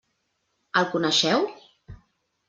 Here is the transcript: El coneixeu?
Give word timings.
El 0.81 0.87
coneixeu? 0.93 1.45